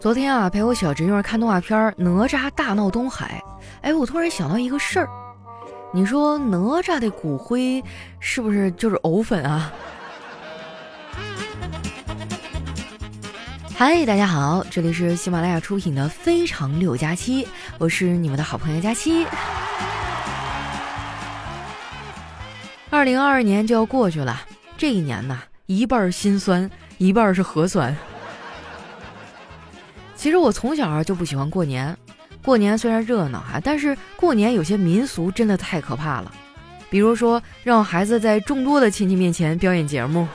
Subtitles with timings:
[0.00, 3.42] 昨天啊，陪我小侄女儿看动画片《哪吒大闹东海》。
[3.82, 5.08] 哎，我突然想到一个事儿，
[5.92, 7.82] 你说哪吒的骨灰
[8.20, 9.72] 是不是就是藕粉啊？
[13.74, 17.44] 嗨，大家好，这里是喜马拉雅出品的《非常六加七》，
[17.78, 19.26] 我是你们的好朋友佳期。
[22.88, 24.42] 二零二二年就要过去了，
[24.76, 27.96] 这一年呐，一半心酸，一半是核酸。
[30.18, 31.96] 其实我从小啊就不喜欢过年，
[32.42, 36.32] 过年虽然热闹哈，但是过年有些民俗真的太可怕了。
[36.90, 40.26] 比如说让孩子在众多的亲戚面前表演节目，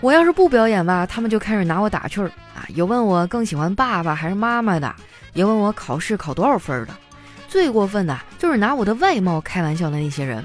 [0.00, 2.26] 我要是不表演吧，他们就开始拿我打趣儿
[2.56, 4.92] 啊，有问我更喜欢爸爸还是妈妈的，
[5.34, 6.94] 也问我考试考多少分的。
[7.46, 10.44] 最过分的就是拿我的外貌开玩笑的那些人。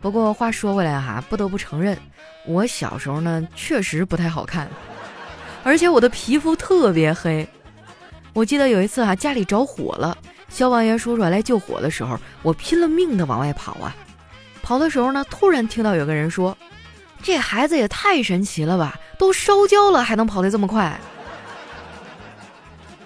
[0.00, 1.98] 不过话说回来哈，不得不承认，
[2.46, 4.68] 我小时候呢确实不太好看。
[5.66, 7.44] 而且我的皮肤特别黑，
[8.32, 10.16] 我记得有一次啊，家里着火了，
[10.48, 13.92] 消防员叔叔来救火的时候，我拼了命的往外跑啊，
[14.62, 16.56] 跑的时候呢，突然听到有个人说
[17.20, 20.96] ：“这孩子也太神奇了吧，都烧焦了还能跑得这么快。”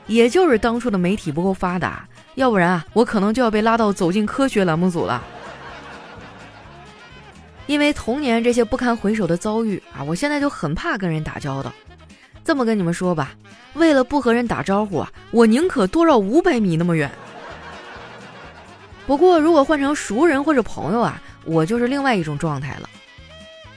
[0.06, 5.24] 也就是当初的媒体不够发达，要不然啊，我可能就要被拉到《走进科学》栏目组了。
[7.66, 11.72] 因为童年这些不堪回首的遭遇啊，我现在就很怕跟人打交道。
[12.44, 13.32] 这么跟你们说吧，
[13.74, 17.10] 为了不和人打招呼啊，我宁可多绕五百米那么远。
[19.06, 22.88] 不过如果换成熟人或者朋友啊，我就是另外一种状态了。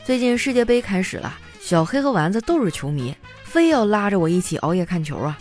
[0.03, 5.37] 最近世界杯开始了，小黑和丸子都是球迷，非要拉着我一起熬夜看球啊。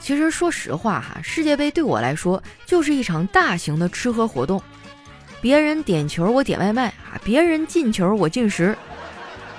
[0.00, 4.62] 其实说实话哈，世界杯对我来说就是一场大型的吃喝活动，
[5.40, 8.76] 别人点球我点外卖啊，别人进球我进食，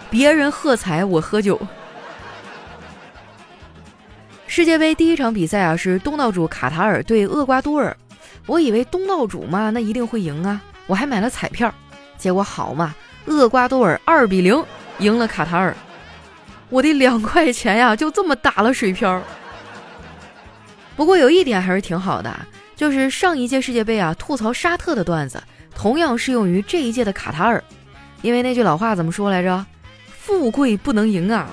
[0.09, 1.59] 别人喝彩我喝酒。
[4.57, 7.95] 世界杯第一场比赛啊，是东道主卡塔尔对厄瓜多尔。
[8.47, 11.71] 我以为东道主嘛，那一定会赢啊，我还买了彩票。
[12.17, 12.95] 结果好嘛，
[13.27, 14.59] 厄瓜多尔二比零
[14.97, 15.77] 赢了卡塔尔。
[16.69, 19.21] 我的两块钱呀，就这么打了水漂。
[20.95, 22.35] 不过有一点还是挺好的，
[22.75, 25.39] 就是上一届世界杯啊，吐槽沙特的段子，
[25.75, 27.63] 同样适用于这一届的卡塔尔。
[28.23, 29.63] 因为那句老话怎么说来着？
[30.17, 31.47] 富贵不能淫啊。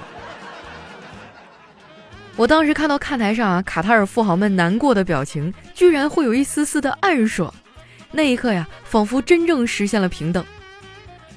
[2.37, 7.53] 我当时看到看台上啊，卡塔尔富豪们难过的表情，居然会有一丝丝的暗爽。
[8.11, 10.45] 那一刻呀，仿佛真正实现了平等。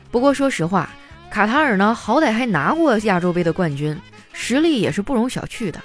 [0.09, 0.90] 不过说实话，
[1.30, 3.96] 卡塔尔呢，好歹还拿过亚洲杯的冠军，
[4.34, 5.80] 实力也是不容小觑的。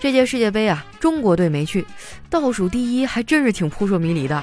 [0.00, 1.86] 这届世界杯啊，中国队没去，
[2.28, 4.42] 倒数第一还真是挺扑朔迷离的。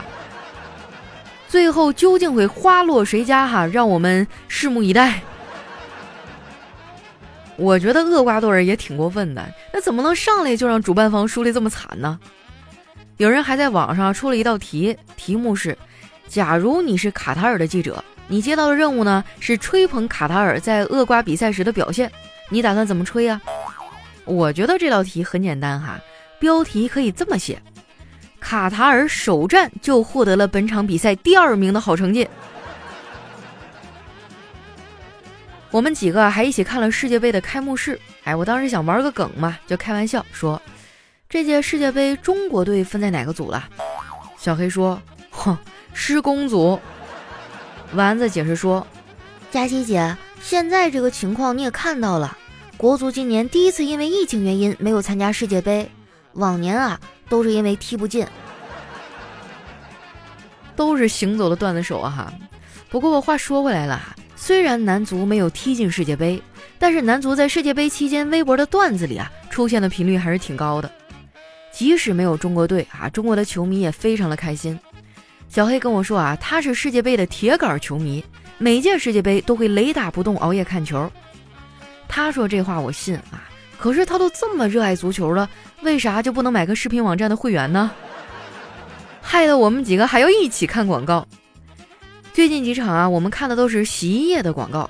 [1.50, 3.66] 最后究竟会花落谁家哈？
[3.68, 5.22] 让我们拭目以待。
[7.62, 12.20] 我觉得厄瓜多尔也挺过分的，那怎么能上来就让主办方输的这么惨呢？
[13.18, 15.78] 有人还在网上出了一道题，题目是：
[16.28, 22.12] 假如你是卡塔尔的记者，你接到的任务呢是吹捧卡塔尔在厄瓜比赛时的表现，
[22.50, 23.40] 你打算怎么吹呀？
[24.26, 26.00] 我觉得这道题很简单哈，
[26.40, 27.62] 标题可以这么写：
[28.40, 32.28] 卡塔尔首战就获得了本场比赛第二名的好成绩。
[35.72, 37.98] 我们几个还一起看了世界杯的开幕式。
[38.26, 40.62] 哎，我当时想玩个梗嘛，就开玩笑说
[41.30, 43.70] ：“这届世界杯中国队分在哪个组了？”
[44.38, 45.58] 小黑说：“哼，
[45.94, 46.78] 施工组。”
[47.96, 48.86] 丸子解释说
[49.50, 52.38] ：“佳琪姐，现在这个情况你也看到了，
[52.76, 55.90] 国足今年第一次因为疫情原因没有参加世界杯，
[56.34, 57.00] 往年啊
[57.30, 58.28] 都是因为踢不进，
[60.76, 62.34] 都是行走的段子手啊哈。
[62.90, 66.41] 不过话说回来了。”虽然男足没有踢进世界杯，
[66.79, 70.91] 但是男足在世界杯期间微博的段子里啊出现的频率还是挺高的。
[71.72, 74.78] 即使没有中国队啊，中国的球迷也非常的开心。
[75.47, 78.25] 小黑跟我说啊，他是世界杯的铁杆球迷，
[78.57, 81.07] 每届世界杯都会雷打不动熬夜看球。
[82.07, 83.47] 他说这话我信啊，
[83.78, 85.48] 可是他都这么热爱足球了，
[85.83, 87.92] 为啥就不能买个视频网站的会员呢？
[89.21, 91.27] 害得我们几个还要一起看广告。
[92.33, 94.89] 最近几场啊，我们看的都是洗衣液的广告。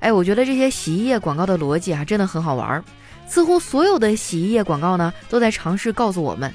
[0.00, 2.84] 哎，我觉得这些洗衣液广告的逻辑啊，真的很好玩儿。
[3.28, 6.52] 似乎所有的洗衣液广告呢，都在尝试告诉我们，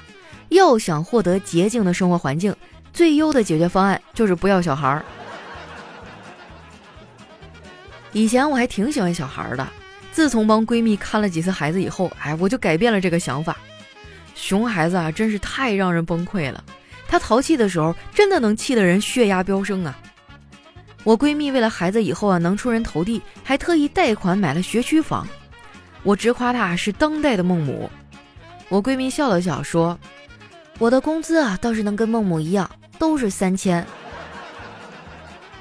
[0.49, 2.53] 要想获得洁净的生活环境，
[2.91, 5.05] 最优的解决方案就是不要小孩儿。
[8.11, 9.65] 以前我还挺喜欢小孩儿的，
[10.11, 13.55] 自从帮闺蜜看了几次孩子以后，哎，我就改变了这个想法。
[14.35, 16.61] 熊孩子啊，真是太让人崩溃了。
[17.07, 19.97] 他淘气的时候，真的能气得人血压飙升啊！
[21.03, 25.27] 我闺蜜为了孩子以后啊能出人头地，还特意贷款买了学区房。
[26.03, 27.89] 我直夸她是当代的孟母。
[28.69, 29.97] 我闺蜜笑了笑说
[30.79, 33.85] ：“我的工资啊倒是能跟孟母一样，都是三千。”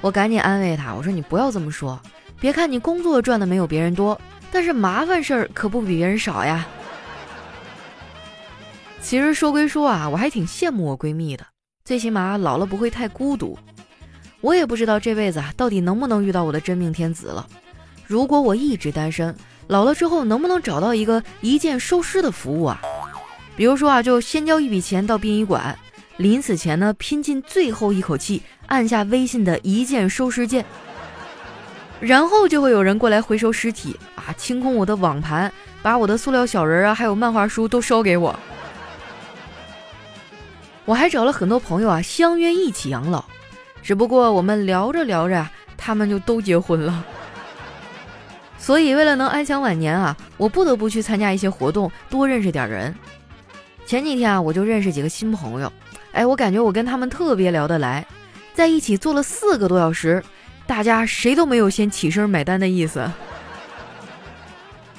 [0.02, 2.00] 我赶紧安慰她，我说：“你不要这么说，
[2.40, 6.66] 别看你工作赚的没有别人多，但是麻烦事儿可不比别人少呀。”
[9.00, 11.46] 其实说归说啊，我还挺羡慕我闺蜜的，
[11.84, 13.56] 最起码老了不会太孤独。
[14.40, 17.46] 我也不知道这辈子啊到底能不能遇到我的真命天子了。
[18.06, 19.34] 如果我一直单身，
[19.66, 22.80] 老了之后能不能找到一个一键收尸的服务啊？
[23.56, 25.76] 比如说啊，就先交一笔钱到殡仪馆，
[26.18, 28.42] 临死前呢拼尽最后一口气。
[28.68, 30.64] 按下微信的一键收尸键，
[32.00, 38.36] 然后就会有人过来回收尸体啊，清空我的网盘，把我的塑料小人啊，还有漫画书都烧给我。
[40.84, 43.24] 我还找了很多朋友啊，相约一起养老，
[43.86, 47.04] 只不过我们聊着聊着，他们就都结婚了。
[48.58, 52.92] 所以为了能安享晚年啊，我不得不去参加一些活动，多认识点人。
[53.86, 55.72] 前几天啊，我就认识几个新朋友，
[56.10, 58.04] 哎，我感觉我跟他们特别聊得来。
[58.54, 60.20] 在一起坐了四个多小时，
[60.66, 63.08] 大家谁都没有先起身买单的意思。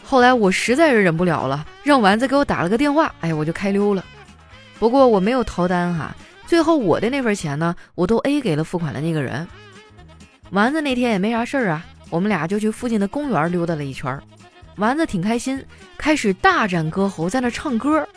[0.01, 4.01] 后来我实在是忍不了了，让丸子给我打了个电话，哎，我就开溜了。
[4.79, 6.15] 不过我没有逃单哈，
[6.47, 9.47] 最后我的那份钱呢，我都 A 给了付款的那个人。
[10.51, 14.19] 丸子那天也没啥事儿啊，我们俩就去附近的公园溜达了一圈。
[14.77, 15.63] 丸子挺开心，
[15.97, 18.07] 开始大展歌喉，在那唱歌。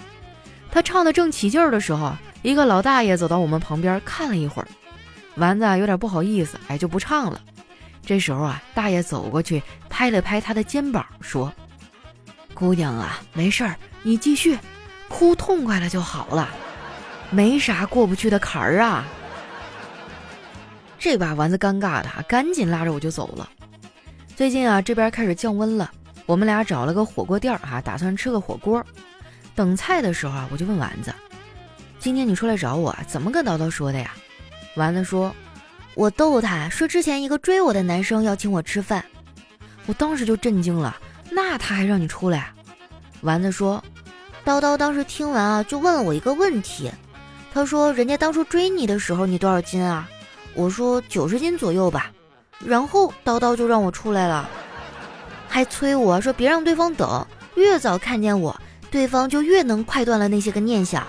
[0.70, 2.12] 他唱的正起劲儿的时候，
[2.42, 4.68] 一个老大爷走到我们旁边看了一会儿。
[5.34, 7.40] 丸子有点不好意思，哎，就不唱了。
[8.06, 11.52] 这时候啊，大爷走过去拍了拍他的肩膀，说
[12.54, 13.74] ：“姑娘啊，没事儿，
[14.04, 14.56] 你继续，
[15.08, 16.48] 哭痛快了就好了，
[17.30, 19.06] 没啥过不去的坎儿啊。”
[20.98, 23.48] 这把丸子尴尬的，赶紧拉着我就走了。
[24.36, 25.90] 最近啊，这边开始降温了，
[26.26, 28.84] 我们俩找了个火锅店儿哈，打算吃个火锅。
[29.54, 31.14] 等菜的时候啊，我就问丸子
[31.98, 34.12] ：“今天你出来找我，怎么跟叨叨说的呀？”
[34.76, 35.34] 丸子说
[35.94, 39.04] ：“我逗他说，之前一个追我的男生要请我吃饭，
[39.86, 40.96] 我当时就震惊了。
[41.30, 42.50] 那他还让你出来？”
[43.22, 43.82] 丸子说
[44.44, 46.90] ：“叨叨当时听完啊，就问了我一个问题。
[47.52, 50.08] 他说：人家当初追你的时候，你多少斤啊？
[50.54, 52.10] 我说九十斤左右吧。
[52.64, 54.48] 然后叨叨就让我出来了，
[55.48, 58.54] 还催我说别让对方等，越早看见我，
[58.90, 61.06] 对方就越能快断了那些个念想。”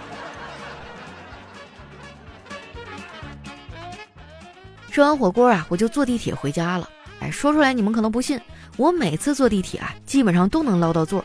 [4.89, 6.89] 吃完火锅啊，我就坐地铁回家了。
[7.19, 8.39] 哎，说出来你们可能不信，
[8.77, 11.23] 我每次坐地铁啊，基本上都能捞到座，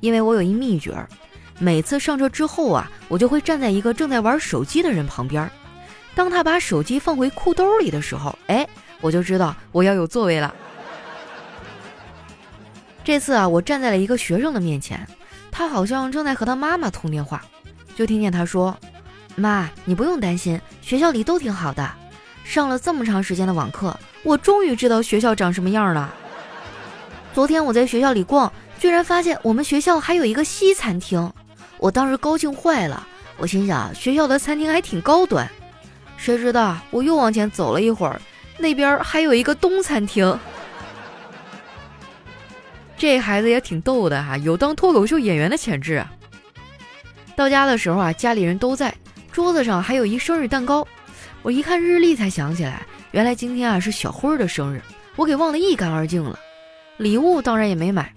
[0.00, 0.94] 因为我有一秘诀。
[1.58, 5.48] 每次上车之后啊，我就会站在一个正在玩手机的人旁边。
[6.14, 8.66] 当他把手机放回裤兜里的时候，哎，
[9.00, 10.54] 我就知道我要有座位了。
[13.02, 15.06] 这次啊，我站在了一个学生的面前，
[15.50, 17.42] 他好像正在和他妈妈通电话，
[17.94, 18.76] 就听见他说
[19.36, 21.90] ：“妈，你不用担心，学校里都挺好的。”
[22.44, 26.14] 上了这么长时间的网课，我终于知道学校长什么样了。
[27.32, 31.32] 昨天我在学校里逛，居然发现我们学校还有一个西餐厅，
[31.84, 33.06] 我当时高兴坏了。
[33.36, 35.46] 我心想，学校的餐厅还挺高端。
[36.16, 38.18] 谁知道我又往前走了一会儿，
[38.56, 40.38] 那边还有一个东餐厅。
[42.96, 46.02] 这孩子也挺逗的哈，有当脱口秀演员的潜质。
[47.36, 48.94] 到家的时候啊，家里人都在，
[49.30, 50.88] 桌子上还有一生日蛋糕。
[51.42, 52.80] 我一看日历才想起来，
[53.10, 54.80] 原来今天啊是小辉儿的生日，
[55.16, 56.38] 我给忘得一干二净了。
[56.96, 58.10] 礼物当然也没买，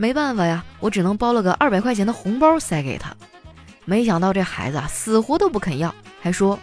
[0.00, 3.14] 没办法呀，我只能包了个二百块钱的红包塞给他。
[3.84, 6.58] 没想到这孩子啊死活都不肯要，还说：“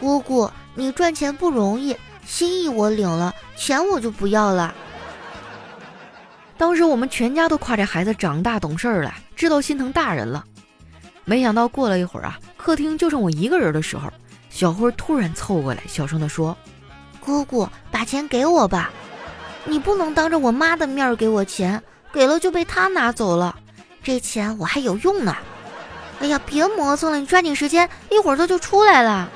[0.00, 1.96] 姑姑，你赚钱不容易，
[2.26, 4.74] 心意我领了，钱我就不要了。”
[6.58, 10.44] 当时我们全家都夸这孩子长大懂事了，知道心疼大人了。
[11.24, 14.12] 没想到过了一会儿啊，客厅就剩我一个人的时候。
[14.50, 16.56] 小辉突然凑过来，小声地说
[17.24, 18.90] ：“姑姑，把钱给我吧，
[19.64, 21.80] 你不能当着我妈的面给我钱，
[22.12, 23.56] 给了就被他拿走了。
[24.02, 25.36] 这钱我还有用呢。
[26.20, 29.28] 哎呀，别磨蹭了，你抓紧时间，一会儿他就出来了。”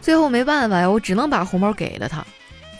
[0.00, 2.24] 最后没办法呀，我只能把红包给了他。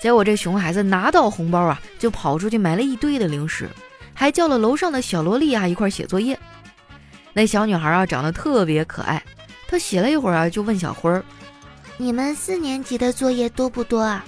[0.01, 3.71] 结果这熊孩子拿到红包啊，就跑出去买了一堆的零食，
[4.13, 6.39] 还叫了楼上的小萝莉啊一块写作业。
[7.33, 9.23] 那小女孩啊，长得特别可爱。
[9.67, 11.25] 她写了一会儿啊，就问小辉儿
[11.97, 14.23] ：“你们四年级的作业多不多啊？”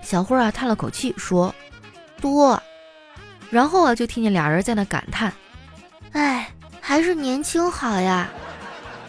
[0.00, 1.52] 小辉儿啊叹了口气说
[2.20, 2.60] ：“多。”
[3.50, 5.32] 然后啊，就听见俩人在那感叹
[6.12, 8.28] ：“哎，还是年轻好呀！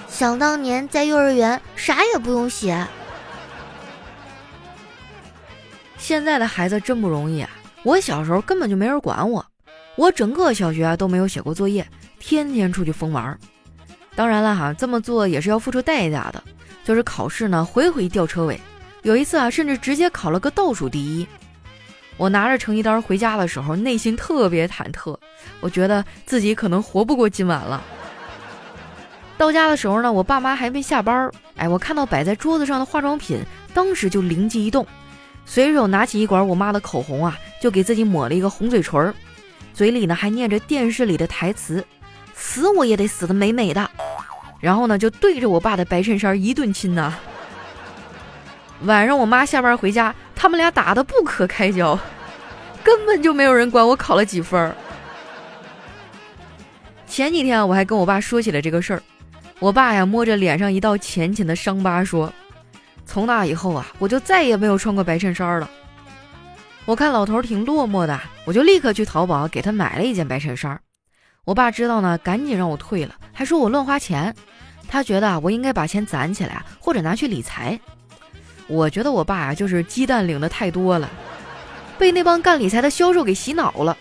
[0.07, 2.85] 想当年在幼儿园啥也不用写。”
[5.97, 7.49] 现在的孩子真不容易啊！
[7.83, 9.45] 我小时候根本就没人管我，
[9.95, 11.85] 我整个小学啊都没有写过作业，
[12.19, 13.37] 天天出去疯玩。
[14.15, 16.41] 当然了哈，这么做也是要付出代价的，
[16.83, 18.59] 就是考试呢回回掉车尾，
[19.01, 21.27] 有一次啊甚至直接考了个倒数第一。
[22.17, 25.15] 我拿着成绩单回家的时候，内心特别忐忑，
[25.59, 27.83] 我觉得自己可能活不过今晚了。
[29.37, 33.39] 到家的时候呢，我爸妈还没下班，哎，我看到摆在桌子上的化妆品，
[33.71, 34.85] 当时就灵机一动，
[35.45, 39.13] 随手拿起一管我妈的口红啊，就给自己抹了一个红嘴唇，
[39.75, 41.85] 嘴里呢还念着电视里的台词
[42.33, 43.87] ：“死我也得死得美美的。”
[44.59, 47.13] 然后呢，就对着我爸的白衬衫一顿亲呐。
[48.85, 50.15] 晚上我妈下班回家。
[50.37, 51.99] 他们俩打得不可开交，
[52.83, 54.75] 根本就没有人管我考了几分儿。
[57.07, 59.01] 前几天我还跟我爸说起了这个事儿，
[59.59, 62.31] 我爸呀摸着脸上一道浅浅的伤疤说
[63.03, 65.67] ：“从那以后啊，我就再也没有穿过白衬衫了。”
[66.85, 70.79] 我看老头挺落寞的，我就立刻去淘宝给他买了一件白衬衫。
[71.43, 74.33] 我爸知道呢，赶紧让我退了，还说我乱花钱。
[74.87, 77.77] 他觉得，我应该把钱攒起来，或者拿去理财。
[78.67, 81.09] 我觉得我爸呀，就是鸡蛋领的太多了，
[81.97, 83.97] 被那帮干理财的销售给洗脑了。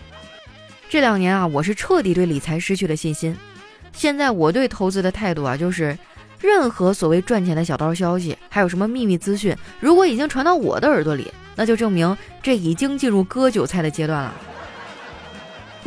[0.89, 3.35] 这两年啊，我是彻底对理财失去了信心。
[3.93, 5.97] 现在我对投资的态度啊，就是
[6.39, 14.33] 任何所谓赚钱的小道消息，还有什么秘密资讯，如果已经传到我的耳朵里，那就证明这已经进入割韭菜的阶段了。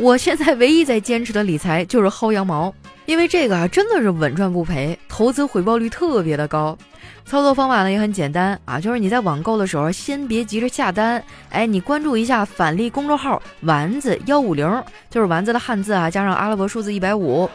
[0.01, 2.73] 我现在唯一在坚持的理财就是薅羊毛，
[3.05, 6.75] 因为这个啊，真的是稳赚不赔，投资回报率特别的高。
[7.23, 17.47] 操作方法呢也很简单啊，就是你在网购的时候先别急着下单，哎，你关注一下返利公众号“丸子幺五零”，就是丸子的汉字啊加上阿拉伯数字一百五，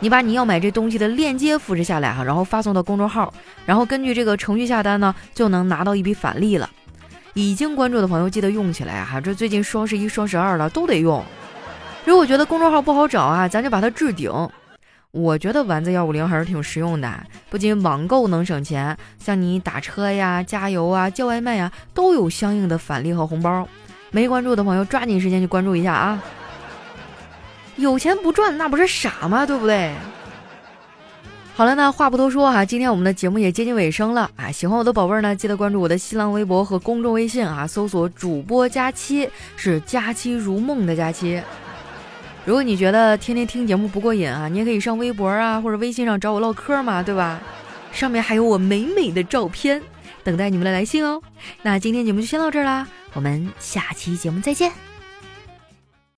[0.00, 3.32] 你把你要买这东西的链接复制下来哈，然后发送到公众号，
[3.64, 6.68] 然后根据这个程序下单呢，就能拿到一笔返利了。
[7.34, 11.24] 已经关注的朋友记得用起来哈，这最近双十一、双十二了都得用。
[12.08, 14.32] 如果觉得公众号不好找啊，咱就把它置顶。
[15.10, 23.68] 我觉得丸子幺五零还是挺实用的，不仅网购能省钱，像你打车呀、加油啊、叫外卖呀，都有相应的返利和红包。
[24.10, 26.22] 没关注的朋友，抓紧时间去关注一下啊！
[27.76, 29.44] 有钱不赚，那不是傻吗？
[29.44, 29.92] 对不对？
[31.56, 34.50] 好了，那话不多说哈，今天我们的节目也接近尾声了啊！
[34.50, 41.42] 喜欢我的宝贝儿呢，记得关注我的新浪微博和公众微信啊，搜索主播佳期，是佳期如梦的佳期。
[42.48, 47.38] 如果你觉得天天听节目不过瘾啊，你也可以上微博啊或者微信上找我唠嗑嘛，对吧？
[47.92, 49.82] 上面还有我美美的照片，
[50.24, 51.20] 等待你们的来信哦。
[51.60, 54.87] 那今天节目就先到这儿啦，我们下期节目再见。